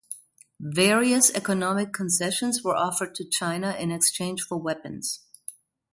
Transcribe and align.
Various 0.59 1.29
economic 1.29 1.93
concessions 1.93 2.63
were 2.63 2.75
offered 2.75 3.13
to 3.13 3.23
China 3.23 3.75
in 3.77 3.91
exchange 3.91 4.41
for 4.41 4.57
weapons. 4.57 5.19